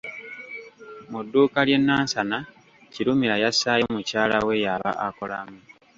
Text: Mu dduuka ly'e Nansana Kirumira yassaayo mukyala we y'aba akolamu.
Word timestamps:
Mu 1.11 1.19
dduuka 1.25 1.59
ly'e 1.67 1.77
Nansana 1.79 2.37
Kirumira 2.93 3.35
yassaayo 3.43 3.85
mukyala 3.95 4.37
we 4.47 4.53
y'aba 4.63 4.91
akolamu. 5.07 5.57